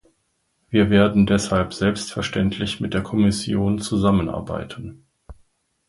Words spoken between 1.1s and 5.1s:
deshalb selbstverständlich mit der Kommission zusammenarbeiten.